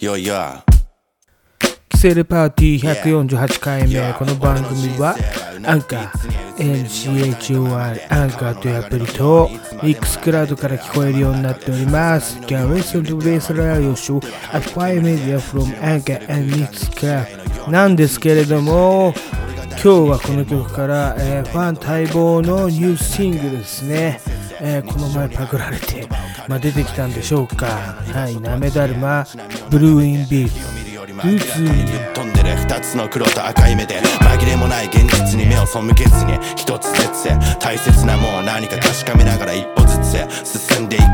[0.00, 0.62] Yo, yo.
[1.88, 4.12] キセルパーティー148回目。
[4.12, 5.16] この番組は
[5.64, 9.50] アンカー NCHOR アンカーというアプリと
[9.82, 12.38] ミックラウドから聞こえるようになっております。
[12.42, 14.18] Can listen to this radio show
[14.52, 19.12] at 5 media from Anchor and Mixcloud なんですけれども
[19.82, 24.20] 今日はこの曲から、えーファン待望のニューシングルですね、
[24.60, 26.06] えーこの前パクられて、
[26.48, 27.66] まあ、出てきたんでしょうか。
[27.66, 29.24] はいなめだるま
[29.70, 30.48] ブルーインビー。
[30.48, 39.98] フルぶっ飛んでる二つの黒と赤い目で紛れもない現実に目を背けずに一つずつ大切なもんを何か確かめながら一歩ず
[40.44, 41.04] つ進んでいく。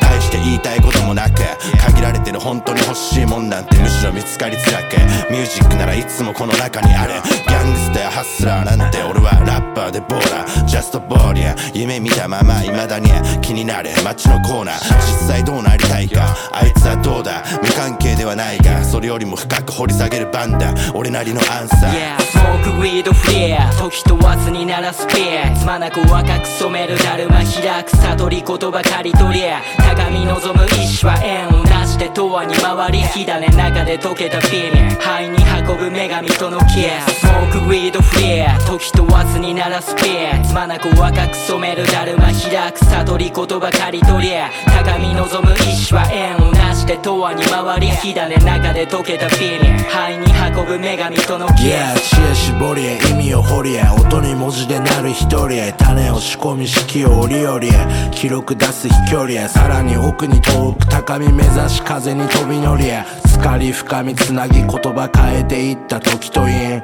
[0.00, 1.42] 大して言いたいこともなく。
[1.86, 4.96] 限られてる本当に欲しいもんなんてむしろ見つかりづらく。
[5.30, 7.14] ミュージックならいつもこの中にある。
[7.14, 10.66] ギャングスターハスラーなんて俺はラッパーでボーラー。
[10.66, 11.54] ジャストボーリア。
[11.74, 12.60] 夢見たまま。
[12.60, 13.90] 未だに気になる。
[14.04, 14.96] 街のコーナー。
[14.96, 16.36] 実際どうなりたいか。
[16.52, 17.42] あいつはどうだ。
[17.62, 18.84] 無関係ではないが。
[18.84, 20.74] それよりも深く掘り下げる番だ。
[20.94, 21.90] 俺なりのアンサー。
[21.92, 22.20] Yeah.
[22.20, 25.56] スモークウィードフレア時問わずに鳴らすペア。
[25.56, 31.65] つまなく若く染めるだるま開く悟り言葉借り取りや鏡望む意志は縁を
[31.96, 44.34] して永遠に回り火種中で溶けたビーム肺に運ぶ女神とのケアスモークウィードフレア時問わずに鳴らすペアつまなく若く染めるだるま開く悟り言葉刈り取り。
[44.66, 48.36] 鏡望む意志は円をなして永遠に回り火種。
[48.36, 50.26] 中で溶けたビーム肺に
[50.58, 58.10] 運ぶ女神とのケア Yeah 知恵絞りへ意味を掘りへ音に文字でなる一人へ種を仕込み四季折々へ。
[58.12, 59.48] 記録出す飛距離へ。
[59.48, 66.80] さらに奥に遠く高み目指し風に飛び乗りへ疲り深みつなぎ言葉変えていった時とインイン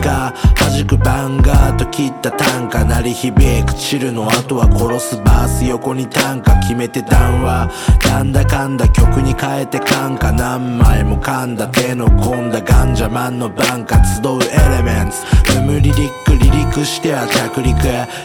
[0.00, 7.68] カ弾くバンガーと切った短歌鳴り響くチルの後は殺すバース横に短歌決めて談話
[8.08, 16.33] なんだかんだ曲に変えて感化何枚も噛んだ手の込んだガンジャマンの番歌集うエレメンツ生むリリック
[16.74, 17.78] 離陸しては着陸。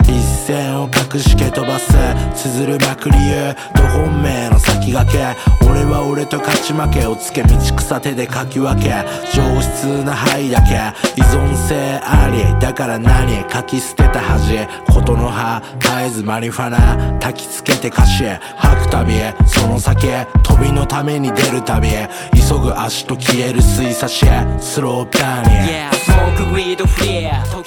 [0.09, 1.93] 一線を隠し蹴飛ばす。
[2.35, 5.35] 綴るまくりゆど本命の先駆け。
[5.69, 8.89] 俺は俺と勝ち負けをつけ道草手でかき分け。
[9.33, 10.73] 上質な灰だけ。
[11.15, 12.59] 依存性あり。
[12.59, 14.67] だから何書き捨てた恥。
[14.91, 17.19] ことの葉絶えずマリファナ。
[17.19, 19.13] 焚きつけて歌詞吐くたび
[19.45, 20.07] その先
[20.43, 21.89] 飛びのために出るたび
[22.33, 24.25] 急ぐ足と消える水差し
[24.59, 25.98] スローダーニ Yeah.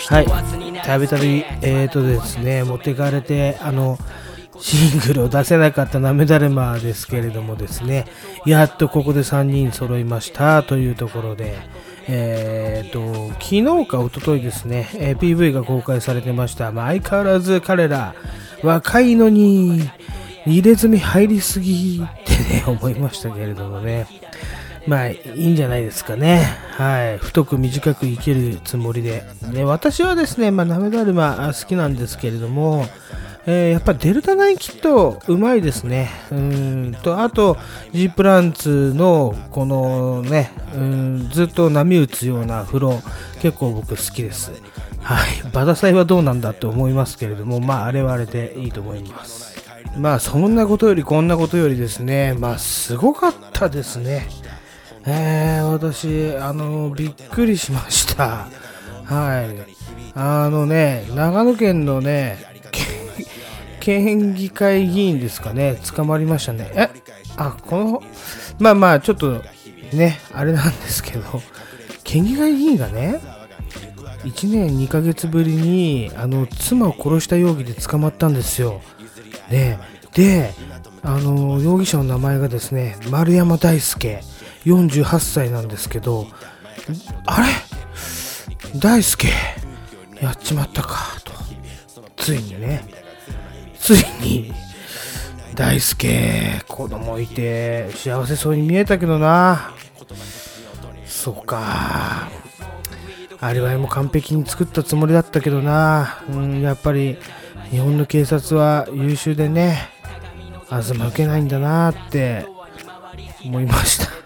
[0.09, 0.27] はい。
[0.85, 3.99] たびたびえーとですね持ってかれてあの
[4.61, 8.07] シングルを出せなかったなめだるまですけれどもですね
[8.47, 11.57] やっとここで3人揃いましたというところで
[12.09, 18.15] えーと昨日か一昨日ですね、えー PV が公開されてました、まあ、相変わらず彼ら
[18.62, 19.89] 若いのに
[20.47, 24.22] 入れ墨入りすぎってね思いましたけれどもね。
[24.87, 26.44] まあいいんじゃないですかね。
[26.76, 27.19] はい。
[27.19, 29.25] 太く短く生きるつもりで。
[29.53, 32.87] ね、私はですね、まあ、なめだるま好きなんですけれども、
[33.47, 36.10] えーやっぱデルタナインキットうまいですね。
[36.31, 37.56] うんと、あと、
[37.93, 43.03] G プランツのこのね、うんずっと波打つような風呂、
[43.41, 44.53] 結構僕好きです。
[45.00, 45.50] はい。
[45.53, 49.53] バダサイはどうなんだって思いますけれども、まあ、あれはあれでいいと思います。
[49.97, 54.26] まあ、そんなことよりこんなことよりですね、まあ、すごかったですね。
[55.05, 58.49] えー、私、あの、びっくりしました。
[59.05, 59.83] はい。
[60.15, 62.39] あのね、長野県のね、
[63.81, 66.71] 県議会議員ですかね、捕まりましたね。
[66.75, 66.89] え、
[67.37, 68.03] あ、この、
[68.61, 69.43] まあまあ、ちょっと、
[69.93, 71.43] ね、あれなんですけど、
[72.05, 73.21] 県議会議員がね、
[74.25, 78.81] 1年2ヶ月ぶりに、あの、妻を殺した容疑で捕まったんですよ。
[79.51, 79.79] ね、
[80.15, 80.55] で、
[81.03, 84.23] あの、容疑者の名前がですね、丸山大輔。
[84.65, 86.27] 48歳なんですけど、
[87.27, 87.49] あれ？
[88.78, 89.28] 大輔、
[90.21, 91.33] やっちまったか、と。
[92.17, 92.84] ついにね、
[93.78, 94.53] ついに、
[95.55, 99.73] 大輔、子供いて、幸せそうに見えたけどな。
[101.05, 102.29] そうか。
[103.41, 106.23] アリバイも完璧に作ったつもりだったけどな。
[106.31, 107.19] うん、やっぱり、
[107.70, 109.88] 日本の警察は優秀でね、
[110.70, 112.47] あずま受けないんだなって
[113.44, 114.22] 思いました。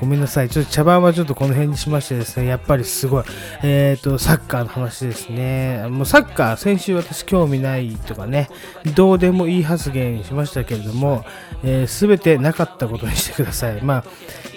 [0.00, 0.48] ごめんなさい。
[0.48, 3.24] ちょっと茶番はちょっとこの辺にしましてですね、やっぱりすごい、
[3.62, 5.86] えっ、と、サッカーの話ですね。
[5.90, 8.48] もうサッカー、先週私興味ないとかね、
[8.94, 11.24] どうでもいい発言しましたけれども、
[11.62, 13.82] す、えー、てなかったことにしてください。
[13.82, 14.04] ま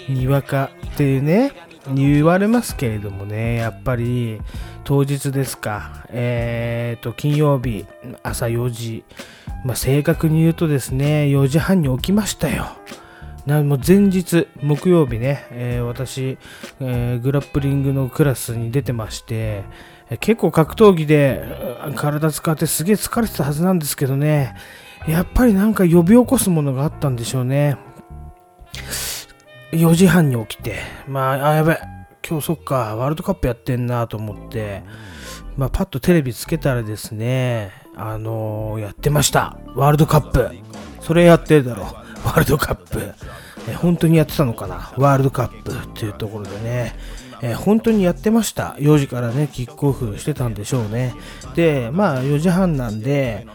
[0.08, 1.52] あ、にわかってね、
[1.94, 4.40] 言われますけれどもね、やっぱり
[4.84, 7.84] 当日ですか、えっ、と、金曜日、
[8.22, 9.04] 朝4時、
[9.64, 12.68] まあ、正確に言うとですね、4時半に起きましたよ。
[13.46, 16.38] なもう前日、木曜日ね、えー私、
[16.80, 19.64] えーグラップリングのクラスに出てまして、
[20.10, 21.42] え結構格闘技で
[21.94, 24.54] 体使ってすげえ疲れてたはずなんですけどね、
[25.06, 27.76] やっぱりなんか呼び起こすものがあったんでしょうね。
[29.72, 31.78] 4時半に起きて、まあ、あ、やべ、
[32.26, 34.82] 今日そっか、ワールドカップやってんなと思って、
[35.56, 39.58] まあ、パッとテレビつけたらですね、あのーやってました。
[39.74, 40.50] ワールドカップ。
[41.00, 42.03] それやってるだろ。
[42.24, 43.12] ワールドカップ。
[43.68, 44.92] え本当にやってたのかな？
[44.96, 46.94] ワールドカップっていうところでね、
[47.42, 51.14] えー本当にやってました？4時からね、キックオフしてたんでしょうね。
[51.54, 53.46] で、まあ、4時半なんで、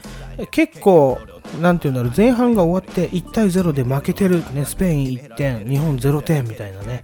[0.51, 1.19] 結構、
[1.61, 7.03] なんていうんだろう、前半が終わって1対0で負けてる、ね、スペイン1点、日本0点みたいなね。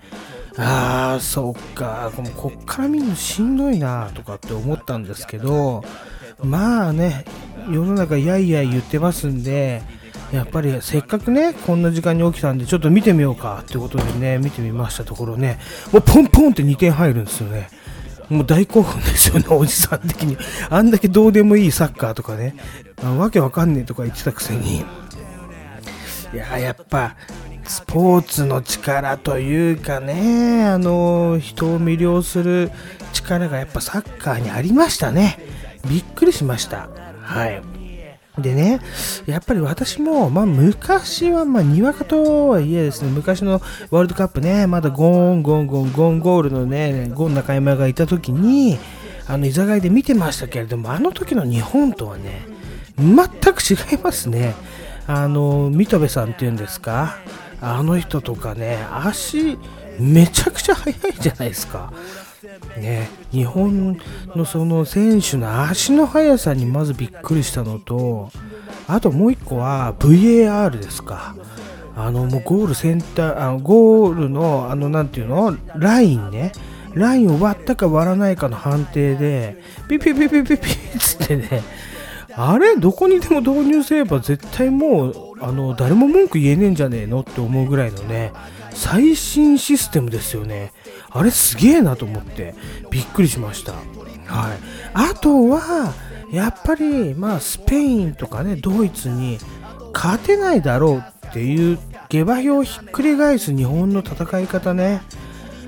[0.58, 5.84] ああ、そっか、このこっから見るのしんどいなとかって思ったんですけど、
[6.42, 7.26] まあね、
[7.70, 9.82] 世の中やいやい言ってますんで、
[10.32, 15.60] やっぱりせっかくね、こんな時間に起きたんで、ちょっと見てみようかってことでね、見てみましたところね、
[15.92, 17.70] もうポンポンって2点入るんですよね。
[18.30, 20.38] もう大興奮ですよね、 おじさん的に。
[20.70, 22.56] あんだけどうでもいいサッカーとかね、
[23.04, 24.84] あわけわかんねえとか言ってたくせに。
[26.34, 27.16] いや、やっぱ、
[27.68, 32.72] スポーツの力というかね、あの、人を魅了する
[33.14, 35.40] 力がやっぱサッカーにありましたね。
[35.88, 36.90] びっくりしました。
[37.22, 37.75] はい。
[38.38, 38.80] でね、
[39.26, 43.62] やっぱり私も、まあ昔は、まあにわかとはいえですね、昔の
[43.92, 48.78] ワールドカップね、まだゴーン、ゴン、ゴン、ゴンゴールのね、ゴン中山がいた時に、
[49.28, 52.46] あの、居酒屋で見てましたけれども、あの時の日本とはね、
[52.98, 53.18] 全
[53.54, 54.56] く違いますね。
[55.08, 57.18] あの、三笘さんっていうんですか
[57.62, 59.58] あの人とかね、足、
[60.00, 61.94] めちゃくちゃ速いじゃないですか。
[62.78, 63.98] ね、日本
[64.36, 68.32] のその選手の足の速さにまずびっくりしたのと、
[68.88, 71.36] あともう一個は VAR ですか。
[71.98, 76.52] あのもうゴールセンター、あのゴールの、あのなていうの、ラインね、
[76.94, 81.64] ラインを割ったか割らないかの判定で、ピピピピピピッつってね、
[82.36, 87.22] あれどこにでも導入すれば絶対もうあの誰も文句言えねえんじゃねえの？
[87.22, 88.34] って思うぐらいのね
[88.72, 90.74] 最新システムですよね。
[91.16, 92.54] あれすげえなと思って
[92.92, 93.72] びっくりしました。
[93.72, 93.84] はい。
[94.94, 95.94] あとは
[96.32, 99.38] やっぱりまあスペインとかねドイツに
[99.94, 101.80] 勝てないだろうっていう
[102.10, 105.02] 下馬評をひっくり返す日本の戦い方ね。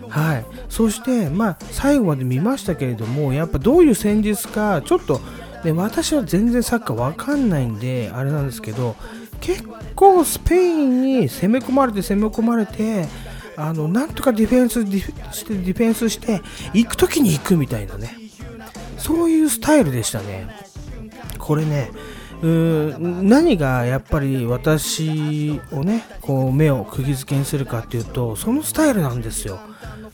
[0.10, 5.20] はい、そして、まあ、最後まで見ましたけれども、やっぱどういう戦術か、ちょっと、
[5.66, 8.96] ね、私は全然サッカーわかんないんで、あれなんですけど、
[9.42, 9.64] 結
[9.96, 13.06] 構スペインに攻め込まれて、攻め込まれて、
[13.58, 16.42] あのなんとかディフェンスして、ディフェンスして、
[16.74, 18.16] 行くときに行くみたいなね、
[18.98, 20.48] そういうスタイルでしたね。
[21.40, 21.92] これね、
[22.42, 29.60] うん何がやっぱり私をねこう目を釘付けにするかっていうとそのスタイルなんですよ。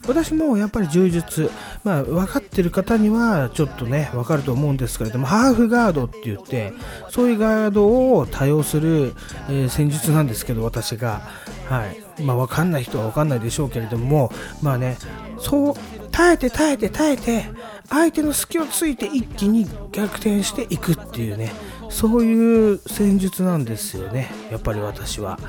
[0.05, 1.49] 私もやっぱり柔術、
[1.85, 6.73] まあ、分かってる方にはちょっとね分かると思うんですけれどもハーフガードって言って
[7.09, 9.13] そういうガードを多用する、
[9.47, 11.21] えー戦術なんですけど私が。
[11.69, 12.03] はい。
[12.21, 14.31] まあ分かんない人は分かんないでしょうけれども
[14.61, 14.97] まあね
[15.39, 15.73] そう
[16.11, 17.45] 耐えて耐えて耐えて
[17.89, 21.51] 相手の隙を突いて一気に逆転していくっていうね
[21.89, 25.39] そういう戦術なんですよねやっぱり私は。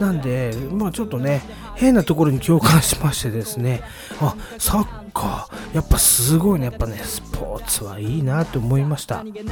[0.00, 1.42] なんでまあちょっとね
[1.74, 3.82] 変なところに共感しましてですね。
[4.20, 6.66] あサッカーやっぱすごいね。
[6.66, 9.16] やっぱねスポーツはいいなと思いました。
[9.16, 9.26] はい。
[9.26, 9.48] 日々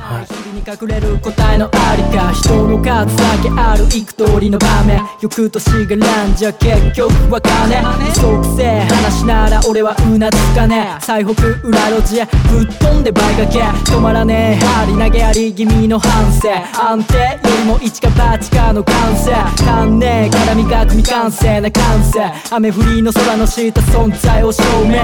[0.55, 5.03] に隠れる答えのありか人の数だけある幾通りの場面。
[5.21, 12.25] 欲としがらんじゃ結局は金嘘くせえ話なら俺はうなつかね最北裏路地へ。
[12.25, 13.91] ぶっ飛んで倍掛け。
[13.91, 14.65] 止まらねえ。
[14.65, 16.49] 針投げあり気味の反省。
[16.81, 20.37] 安定よりも一か八かの完成足んねえ。
[20.37, 22.20] 絡みが未完成な感性。
[22.51, 25.01] 雨降りの空の下存在を証明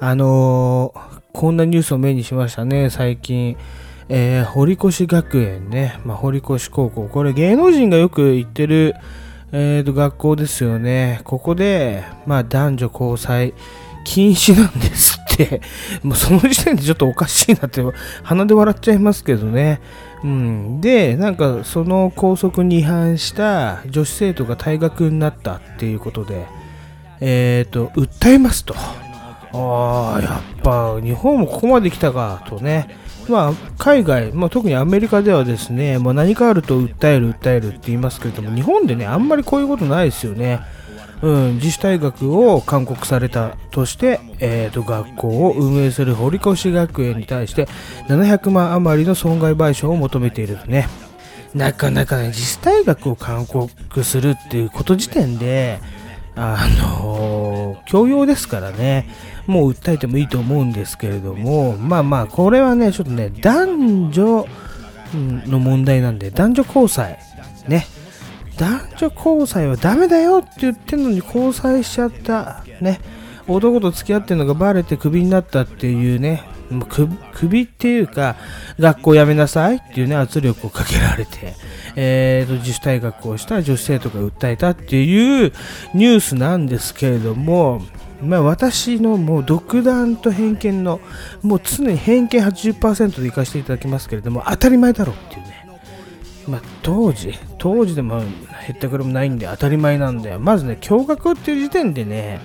[0.00, 3.56] あのーこんなニュースを目にしましたね、最近。
[4.08, 7.08] えー堀越学園ね、まあ、堀越高校。
[7.08, 8.94] これ芸能人がよく行ってる、
[9.50, 11.22] えーと学校ですよね。
[11.24, 13.54] ここで、まあ、男女交際
[14.04, 15.60] 禁止なんですて。
[16.02, 17.82] もうその時点でちょっとおかしいなって、
[18.22, 19.80] 鼻で笑っちゃいますけどね。
[20.22, 26.46] うん、で、なんかその校則に違反した女子生徒が退学になったっていうことで、
[27.20, 28.74] えっ、と、訴えますと。
[28.76, 32.88] ああ、やっぱ日本もここまで来たかとね、
[33.28, 40.60] まあ、海外、まあ、特にアメリカではですね、まあ、何かあると訴える、訴えるって言いますけれども、日本でね、あんまりこういうことないですよね。
[41.24, 47.66] うん、自主退学を勧告されたとして、えー、と学校を運営する堀越学園に対して
[48.08, 50.86] 700万余りの損害賠償を求めているとね。
[51.54, 55.78] なかなかね自主退学を勧告するっていうこと時点で
[56.36, 59.08] あのー教養ですからね。
[59.46, 64.46] もう訴えてもいいと思うんですけれどもまあまあこれはねちょっとね男女
[65.14, 67.18] の問題なんで男女交際
[67.68, 67.86] ね
[68.58, 73.00] 男女交際はダメだよって言ってんのに交際しちゃったね。
[73.46, 76.42] 男と付き合ってるのがバレてクビになったっていうね。
[76.70, 78.36] もうクビっていうか
[78.78, 81.54] 学校辞めなさいっていうね圧力をかけられて、
[81.94, 85.52] えー、と自主退学をした女子生徒が訴えたっていう
[85.94, 87.82] ニュースなんですけれども
[88.22, 91.00] まあ、私のもう独断と偏見の
[91.42, 95.53] もう常に偏見80%でいかせていただきますけれども当たり前だろうっていうね。
[96.46, 100.40] まあ、当時、当時でもへったくれもないんで当たり前なんだよ。
[100.40, 102.40] まずね、驚愕っていう時点でね、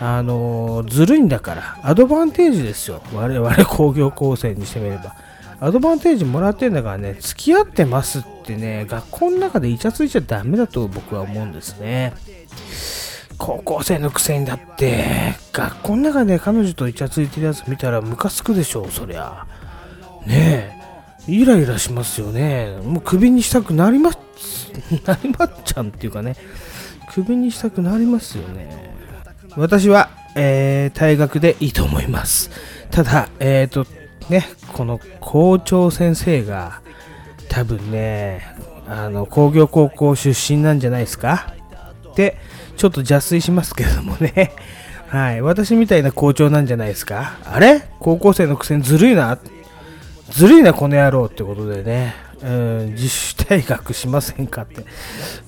[0.00, 3.02] あのーずるいんだから、アドバンテージですよ。
[3.12, 5.14] 我々工業高専にしてみれば。
[5.60, 12.14] アドバンテージもらってんだからね、付き合ってますってね、学校の中でイチャついちゃダメだと僕は思うんですね。
[13.38, 19.46] 高校生のくせにだって、学校の中で彼女とイチャついてるやつ見たらムカつくでしょう、そりゃ。
[20.26, 20.77] ねえ。
[21.28, 22.78] イライラしますよね。
[22.84, 24.72] もうクビにしたくなります、
[25.06, 26.36] なりまっちゃんっていうかね、
[27.12, 28.94] クビにしたくなりますよね。
[29.56, 32.50] 私は、えー退学でいいと思います。
[32.90, 33.86] ただ、えっ、と、
[34.28, 36.80] ね、この校長先生が、
[37.48, 38.42] 多分ね、
[38.88, 41.54] あの、工業高校出身なんじゃないですか
[42.26, 42.34] っ、
[42.76, 44.52] ちょっと邪推しますけどもね。
[45.08, 45.40] はい。
[45.40, 47.82] 私みたいな校長なんじゃないですかあれ？
[47.98, 49.38] 高校生のくせにずるいな。
[50.30, 52.14] ずるいな、この野郎ってことでね。
[52.42, 54.84] うん、自主退学しませんかって。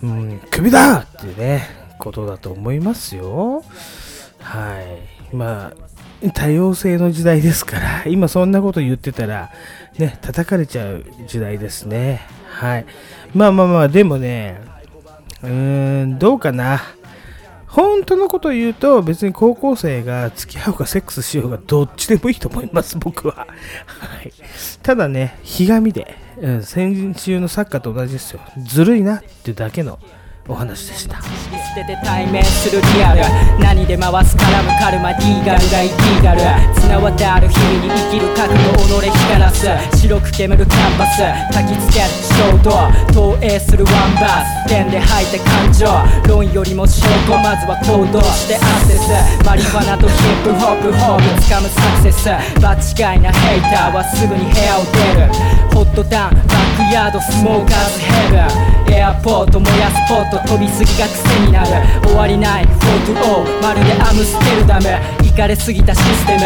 [0.03, 1.69] うん、クビだっていうね、
[1.99, 3.63] ことだと思いますよ。
[4.41, 4.81] は
[5.33, 5.35] い。
[5.35, 9.51] まあ、多様性の時代ですから、今そんなこと言ってたら、
[9.99, 12.23] ね、叩かれちゃう時代ですね。
[12.49, 12.87] はい。
[13.35, 14.61] まあまあまあ、でもね、
[15.43, 16.81] うーん、どうかな。
[17.71, 23.35] 本当のこと言うと、別に高校生が付き合うかセックスしようがどっちでもいいと思います、 僕は。
[23.37, 23.47] は
[24.23, 24.33] い。
[24.83, 28.41] ただね、ひがみで、うん、先週のサッカーと同じですよ。
[28.59, 30.01] ずるいなっていうだけの
[30.49, 31.21] お話でした。
[31.23, 33.23] 捨てて対面するリアル
[33.61, 36.41] 何で回す絡むカルマディーガルがイティーガル
[36.81, 41.23] 綱渡る日々に生きる覚悟己光らす白く煙るキャンバス
[41.57, 42.73] 焚きつける衝動
[43.13, 45.87] 投影するワンバースペンで吐いて感情
[46.27, 52.25] 論よりも証拠まずは行動してアクセスマリファナとヒップホップホーム掴むサクセス
[52.57, 52.73] 場
[53.13, 55.29] 違いなヘイターはすぐに部屋を出る
[55.75, 61.69] ホットタウンバックヤードスモーカーズヘブンエアポート燃やすポット飛びすぎが癖になる
[62.09, 64.89] 終わりない4-2-0まるでアムステルダム
[65.25, 66.41] イかれすぎたシステム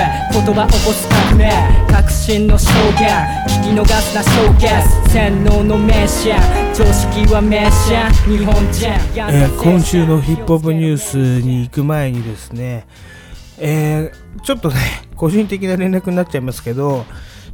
[0.45, 1.51] 言葉起こす革命
[1.89, 3.09] 革新の証言
[3.63, 8.87] 聞き逃すなショーケース洗脳の名シェン常識は名シェン日本人
[9.31, 12.87] えー今週のヒップホップニュースに行く前にですね、
[13.59, 14.77] えーちょっとね、
[15.17, 17.07] 個人的な連絡になっちゃいますけど、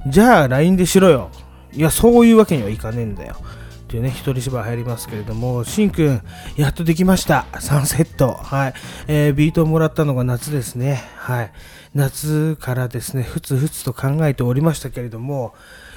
[0.08, 1.30] じゃあ LINE でしろよ。
[1.72, 3.36] いや、そういうわけにはいかねえんだよ。
[3.40, 6.22] っていうね、一人芝居入りますけれども、しんくん、
[6.56, 7.46] やっとできました。
[7.52, 8.32] 3セット。
[8.32, 8.74] はい。
[9.06, 11.00] えービートをもらったのが夏ですね。
[11.16, 11.52] はい。
[11.94, 15.54] 夏からですね、ふつふつと考えておりましたけれども、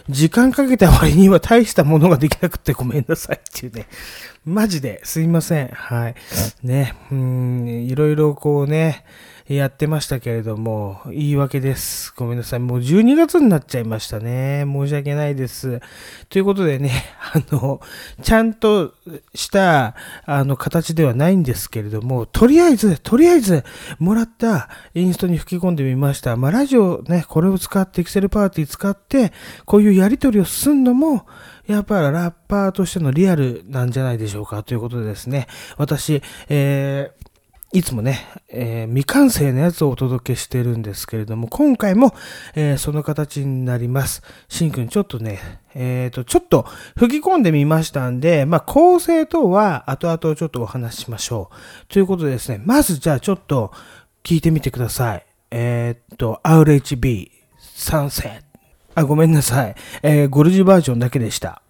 [0.09, 3.87] 時間かけた割には大したものができなくてごめんなさいっていうね。
[4.45, 5.67] マジですいません。
[5.69, 6.15] はい。
[6.63, 6.95] ね。
[7.11, 9.05] うん、いろいろこうね、
[9.47, 12.13] やってましたけれども、言い訳です。
[12.15, 12.59] ごめんなさい。
[12.59, 14.63] もう12月になっちゃいましたね。
[14.65, 15.81] 申し訳ないです。
[16.29, 16.91] ということでね、
[17.33, 17.81] あの、
[18.21, 18.93] ちゃんと
[19.35, 19.95] した、
[20.25, 23.65] あの、形ではないんですけれども、とりあえず、とりあえず、
[23.99, 26.37] もらったインストに吹き込んでみました。
[26.37, 29.33] まあ、ラジオね、これを使って、エクセルパーティー使って、
[29.65, 31.25] こういうやりとりをすんのも、
[31.67, 35.47] やっぱりラッパーとしてのリアルなんじゃないでしょうかということでですね、
[35.77, 37.22] 私、えー
[37.73, 42.13] いつもね、えー未完成のやつをお届けしてるんですけれども、今回も、
[42.53, 44.21] えーその形になります。
[44.47, 45.39] しんくん、ちょっとね、
[45.73, 51.87] えっ、と、ちょっと吹き込んでみましたんで、まあ、構成等は後々ちょっとお話ししましょう。
[51.87, 53.71] ということでですね、まずじゃあちょっと
[54.23, 55.25] 聞いてみてください。
[55.49, 58.41] えっ、と、RHB 参戦。
[58.93, 59.75] あ、ごめんなさい。
[60.03, 61.62] えゴルジュバージョンだけでした。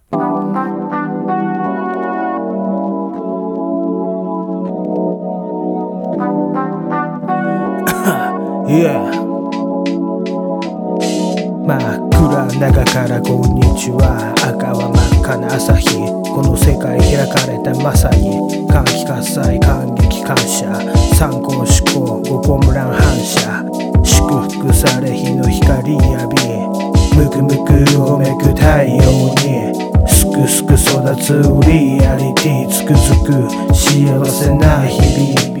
[8.74, 9.06] Yeah
[11.64, 14.34] 真っ暗中からこんにちは。
[14.42, 15.94] 赤は真っ赤な朝日。
[16.34, 20.74] この世界開かれたまさに歓喜喝采感激感謝。
[21.14, 23.62] 参考思考五コムラン反射。
[24.02, 26.50] 祝福され日の光浴び
[27.14, 29.70] むくむくうめく太陽に。
[30.10, 31.38] すくすく育つ
[31.70, 35.54] リアリティつくづく幸せな日々。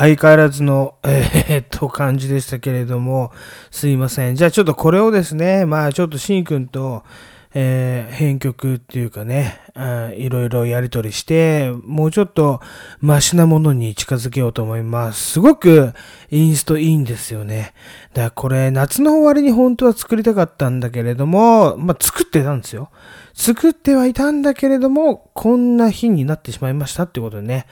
[0.00, 3.32] 相変わらずの、えーっと、感じでしたけれども、
[3.70, 4.34] すいません。
[4.34, 7.04] じゃあちょっとこれをですね、まあちょっとしんくんと、
[7.52, 9.60] えー編曲っていうかね、
[10.16, 12.62] いろいろやりとりして、もうちょっと
[13.00, 15.32] マシなものに近づけようと思います。
[15.32, 15.92] すごく
[16.30, 17.74] インストいいんですよね。
[18.14, 22.88] だからこれ、夏の終わりに本当は作りたかったんだけれども、まあ作ってたんですよ。
[23.34, 27.66] 作ってはいたんだけれども、こんな日になってしまいましたってことでね。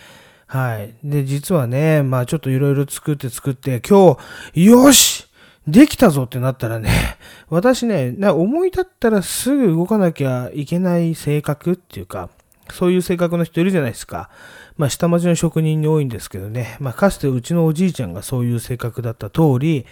[0.48, 0.94] はい。
[1.04, 4.16] で、実はね、まあちょっといろいろ作って作って、今
[4.54, 5.26] 日、よし
[5.66, 6.90] できたぞってなったらね、
[7.50, 12.30] 私ね、思い立ったらすぐ動かなきゃいけない性格っていうか、
[12.72, 14.30] そういう性格の人いるじゃないですか。
[14.78, 19.84] まあ下町の職人に多いんですけどね、まあかつてうちのおじいちゃんがそういう性格だった通り、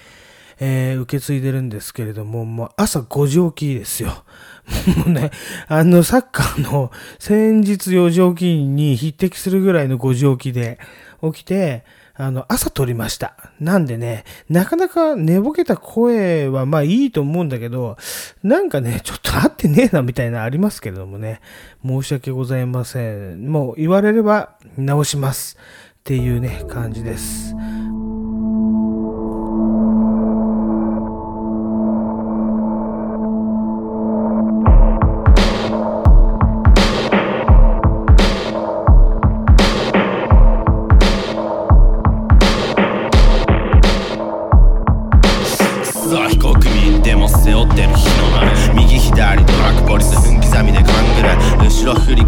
[0.58, 4.24] えー受け継いでるんですけれども、もう朝5時起きですよ。
[4.98, 5.30] もうね、
[5.68, 10.78] あの、サッカーの先日4時起きに匹敵するぐらいの5時起きで
[11.22, 11.84] 起きて、
[12.18, 13.36] あの、朝撮りました。
[13.60, 17.98] なんでね、なかなか寝ぼけた声はまあいいと思うんだけど、
[18.42, 21.40] なんかね、ちょっと合ってねえなみたいなありますけれどもね、
[21.84, 23.50] 申し訳ございません。
[23.50, 25.58] もう言われれば直します。
[25.58, 27.54] っていうね、感じです。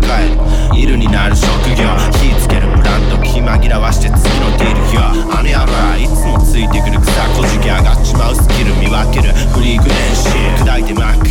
[0.09, 1.85] ろ振り返るになる職業
[2.17, 10.33] 火つけるブランド気紛らわして次のディールよあの野郎いつもついてくる草小じき上がっちまうスキル見分けるフリーク練習
[10.65, 11.29] 砕いてマック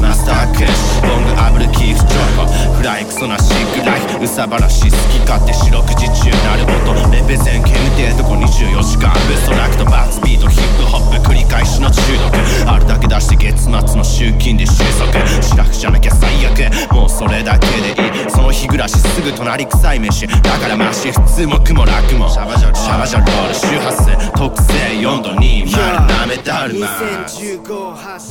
[0.00, 17.53] マスタークッシュボング炙るキーフチョコフライクソなシックライフうさばらし好き勝手四六時中なる音レペゼン煙てえとこ24時間ウストラクトバーツビートヒップホップ繰り返しの中毒あるだけ出して月末の集金で収束シラフじゃなきゃ最悪もうそれだ
[19.14, 20.26] すぐ隣臭い飯。
[20.26, 22.28] だからマシ普通も雲楽も。
[22.28, 22.74] シャバジャロ。
[22.74, 26.88] シャバジャロール周波数特性4度2丸なめだるま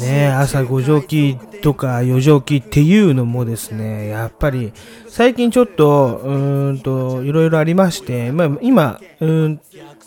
[0.01, 4.73] ね朝5時起きとか4時起きっていうのもですねやっぱり
[5.07, 9.61] 最近ちょっとうーんといろいろありまして、まあ、今うーん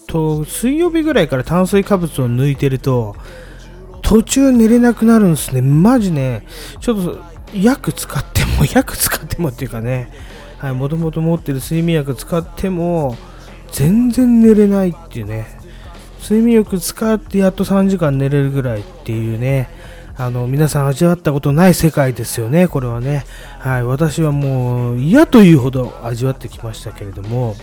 [0.07, 3.17] と水曜日ぐらいから炭水化物を抜いてると
[4.03, 5.63] 途中寝れなくなるんですね。
[5.63, 6.47] マジね
[6.81, 7.19] ちょっと
[7.55, 10.13] 薬使っても薬使ってもっていうかね
[10.67, 13.17] はいもともと持ってる睡眠薬使っても
[13.71, 15.47] 全然寝れないっていうね。
[16.21, 19.69] 睡眠薬使ってやっと3時間寝れるぐらいっていうね。
[20.19, 23.25] あの皆さん味わったことない世界ですよねこれはね。
[23.61, 27.55] はい私はもう嫌というほど味わってきましたけれども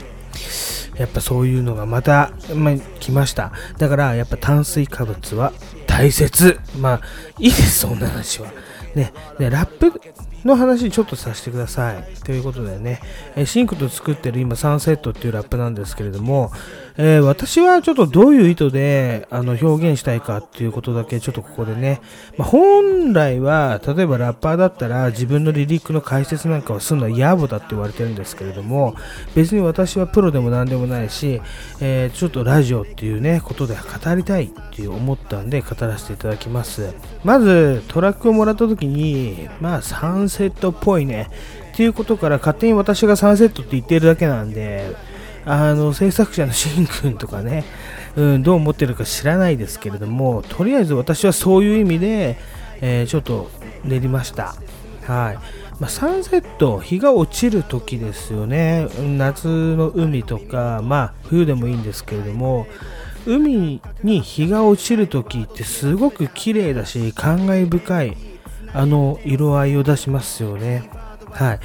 [0.96, 3.52] やっぱそういうのがまた、まあ、来ました。
[3.80, 5.52] だからやっぱ炭水化物は
[5.88, 6.58] 大切。
[6.80, 7.02] まあ
[7.38, 8.48] いいですそんな話は。
[8.96, 9.12] ね。
[9.40, 10.00] でラップ
[10.48, 12.04] の話ちょっとさせてください。
[12.24, 13.00] ということでね。
[13.46, 16.52] シンクと作ってる今サンセットっていうラップなんですけれども、
[16.98, 22.02] えー私はちょっとどういう意図であの表現したいかっていうことだけちょっとここでね、
[22.38, 28.96] まあ、本来は例えばラッパーだったら自分のリリックの解説なんかをするのは野暮だって言われてるんですけれども
[29.34, 31.42] 別に私はプロでも何でもないし、
[31.82, 36.94] えーちょっとラジオっていうねことで語りたいっていう思ったんで語らせていただきます。
[37.24, 41.30] まずトラックをもらった時にまあサンセットっぽいね。
[41.74, 44.96] っていうことから勝手に私がサンセットって言ってるだけなんで
[45.46, 47.64] あの制作者のしんくんとかね、
[48.16, 52.38] うん、どう思ってるか知らないですけれどもとりあえず私はそういう意味で、
[52.82, 53.50] えーちょっと
[53.84, 54.56] 練りました。
[55.06, 55.38] はい。
[55.80, 58.88] まあ、サンセット日が落ちる時ですよね。
[59.18, 62.68] 夏の海とかまあ冬でもいいんですけれども
[63.26, 68.18] 海に日が落ちる時ってすごく綺麗だし感慨深い
[68.74, 70.90] あの色合いを出しますよね。
[71.32, 71.60] はい。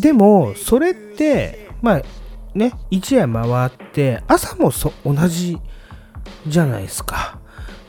[0.00, 2.02] でもそれってまあ
[2.54, 5.58] ね一夜回って朝もそ同じ
[6.46, 7.38] じゃないですか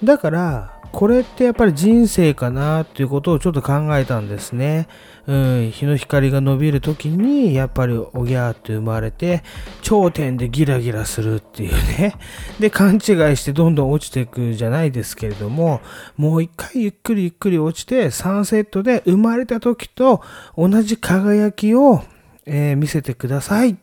[0.04, 4.88] だからこれってやっぱり人生かなっていうことをちょっと考えたんですね。
[5.26, 9.42] うん、日の光が伸びる時にやっぱりおぎゃーって生まれて
[9.82, 12.16] 頂点でギラギラするっていうね。
[12.60, 13.02] で勘違い
[13.38, 15.82] してどんどん落ちていくじゃないですけれども
[16.16, 20.22] もう一回ゆっくりゆっくり落ちてサンセットで生まれた時と
[20.56, 22.04] 同じ輝きを、
[22.46, 23.83] えー見せてください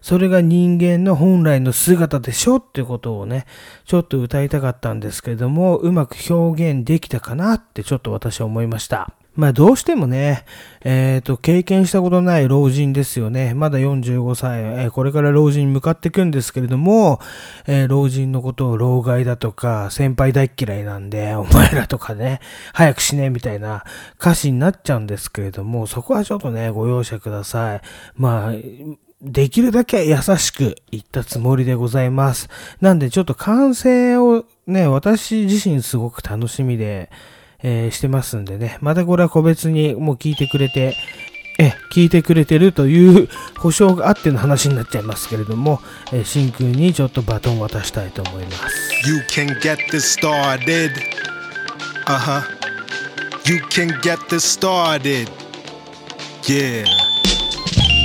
[0.00, 3.46] それが人間の本来の姿でしょっていうことをね、
[3.84, 9.12] ちょっと歌いたかったんですけれども、うまく表現できたかなってちょっと私は思いました。
[9.36, 10.44] まあどうしてもね、
[10.82, 13.52] えっ、と、経験したことない老人ですよね。
[13.52, 17.20] まだ45歳、えーこれから老人に向かっていくんですけれども、
[17.66, 22.40] えー老人のことを老害だとか、先輩大嫌いなんで、お前らとかね、
[22.72, 23.84] 早く死ねみたいな
[24.18, 27.80] 歌詞になっちゃうんですけれども、そこはちょっとね、ご容赦ください。
[28.16, 28.52] まあ、
[29.22, 32.48] できるだけ優しく言ったつもりでございます。
[32.80, 37.10] なんでちょっと完成をね、私自身すごく楽しみで、
[37.62, 40.94] えーしてますんでね、またこれは個別にもう聞いてくれて、
[41.58, 45.80] え、聞いてくれてるという 保証があっての話になっちゃいますけれども、
[46.12, 49.08] えー、しんくんにちょっとバトン渡したいと思います。
[49.08, 50.92] You can get this started.
[52.04, 52.42] Uh huh.
[53.46, 55.30] You can get this started.
[56.42, 56.84] Yeah.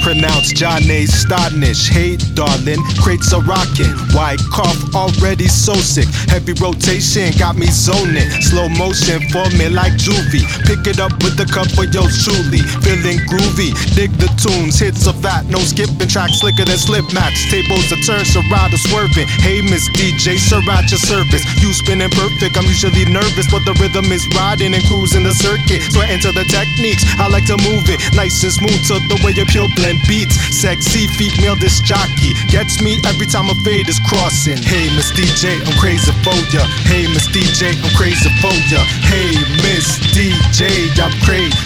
[0.02, 1.90] Pronounce Johnny Stodnish.
[1.90, 3.94] Hey, darling, crates are rocking.
[4.18, 6.10] Why cough already so sick?
[6.28, 8.30] Heavy rotation got me zoning.
[8.42, 10.42] Slow motion for me like juvie.
[10.66, 12.66] Pick it up with a cup of yo truly.
[12.82, 13.72] Feeling groovy.
[13.94, 15.46] Dig the tunes, hits are fat.
[15.48, 17.46] No skipping tracks slicker than slip mats.
[17.54, 19.30] Tables are turned, Serato swerving.
[19.46, 21.46] Hey, Miss DJ, sir, at your service.
[21.62, 22.58] You spinning perfect.
[22.58, 25.86] I'm usually nervous, but the rhythm is riding and cruising the circuit.
[25.94, 27.06] I enter the techniques.
[27.22, 30.37] I like to move it nice and smooth to the way you pure blend beats.
[30.55, 34.59] Sexy female disc jockey gets me every time a fade is crossing.
[34.63, 36.63] Hey, Miss DJ, I'm crazy for ya.
[36.87, 38.81] Hey, Miss DJ, I'm crazy for ya.
[39.03, 41.57] Hey, Miss DJ, I'm crazy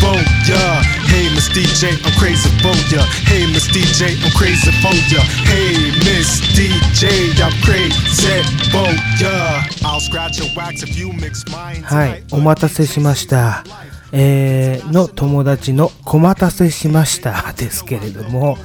[0.00, 0.82] for ya.
[1.10, 3.02] Hey, Miss DJ, I'm crazy for ya.
[3.26, 5.22] Hey, Miss DJ, I'm crazy for ya.
[5.48, 9.62] Hey, Miss DJ, I'm crazy for ya.
[9.84, 11.82] I'll scratch your wax if you mix mine.
[11.84, 13.64] はい、お待たせしました。
[14.11, 18.57] えー、の友達の小待たせしました ですけれども、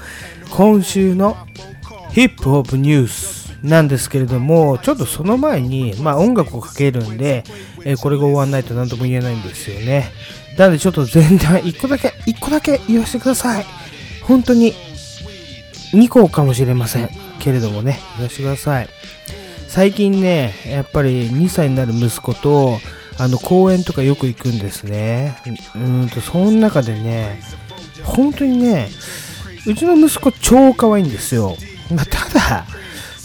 [0.51, 1.37] 今週の
[2.13, 7.45] ヒップホップニュースなんですけれども、ちょっとその前に、まあ音楽をかけるんで、
[7.85, 10.11] えーこれが終わんないと何とも言えないんですよね。
[10.57, 13.67] なのでちょっと全体1個だけ、1個だけ言わせてください。
[14.23, 14.75] 本当に
[15.93, 17.11] 2個かもしれません。
[17.41, 18.89] けれどもね、言わせてください。
[19.69, 22.79] 最近ね、やっぱり2歳になる息子と、
[23.19, 25.37] あの、公園とかよく行くんですね。
[25.77, 27.41] うんと、その中でね、
[28.03, 28.89] 本当にね、
[29.67, 31.57] うちの息子超可愛いんですよ。
[31.95, 32.67] まあ、ただ、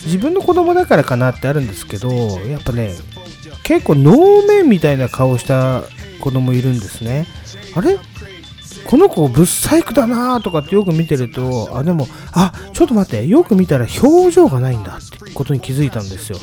[0.05, 2.95] 自分の子供だからかなってあるんですけど、やっぱね、
[3.63, 5.83] 結構能面みたいな顔した
[6.21, 7.27] 子供いるんですね。
[7.75, 7.97] あれ？
[8.85, 16.39] この子ぶっ細工だなとかってよく見てると、あ、でも、あ、ちょっと待って、よく見たら表情がないんだってことに気づいたんですよ。